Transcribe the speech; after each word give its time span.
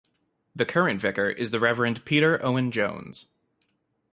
The 0.55 0.65
current 0.65 0.99
vicar 0.99 1.29
is 1.29 1.51
the 1.51 1.59
Reverend 1.59 2.05
Peter 2.05 2.43
Owen-Jones. 2.43 3.27